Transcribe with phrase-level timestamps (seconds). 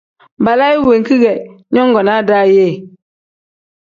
[0.43, 1.33] Balaayi wenki ge
[1.73, 2.67] nyongonaa daa ye?